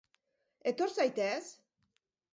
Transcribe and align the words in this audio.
Etor 0.71 0.95
zaitez! 0.95 1.45